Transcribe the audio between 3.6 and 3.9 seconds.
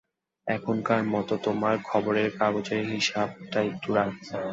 একটু